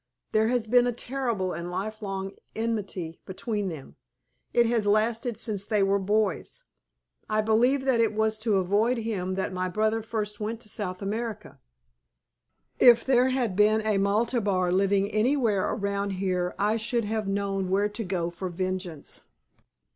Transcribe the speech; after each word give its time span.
There 0.31 0.47
has 0.47 0.65
been 0.65 0.87
a 0.87 0.91
terrible 0.91 1.53
and 1.53 1.69
lifelong 1.69 2.31
enmity 2.55 3.19
between 3.23 3.69
them. 3.69 3.97
It 4.51 4.65
has 4.65 4.87
lasted 4.87 5.37
since 5.37 5.67
they 5.67 5.83
were 5.83 5.99
boys. 5.99 6.63
I 7.29 7.41
believe 7.41 7.85
that 7.85 7.99
it 8.01 8.15
was 8.15 8.39
to 8.39 8.55
avoid 8.55 8.97
him 8.97 9.35
that 9.35 9.53
my 9.53 9.69
brother 9.69 10.01
first 10.01 10.39
went 10.39 10.59
to 10.61 10.69
South 10.69 11.03
America. 11.03 11.59
If 12.79 13.05
there 13.05 13.29
had 13.29 13.55
been 13.55 13.81
a 13.81 13.99
Maltabar 13.99 14.71
living 14.71 15.07
anywhere 15.11 15.69
around 15.69 16.13
here 16.13 16.55
I 16.57 16.77
should 16.77 17.05
have 17.05 17.27
known 17.27 17.69
where 17.69 17.89
to 17.89 18.03
go 18.03 18.31
for 18.31 18.49
vengeance." 18.49 19.21